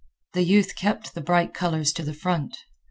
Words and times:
The 0.33 0.41
youth 0.41 0.73
kept 0.75 1.13
the 1.13 1.21
bright 1.21 1.53
colors 1.53 1.93
to 1.93 2.01
the 2.01 2.15
front. 2.15 2.57